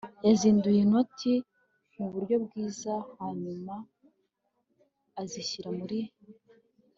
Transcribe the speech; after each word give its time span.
yazinduye 0.25 0.79
inoti 0.85 1.33
muburyo 1.95 2.35
bwiza 2.45 2.93
hanyuma 3.17 3.73
azishyira 5.21 5.69
muri 5.79 5.99